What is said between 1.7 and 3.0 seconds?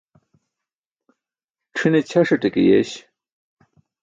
C̣ʰine ćʰasaṭe ke yeeś.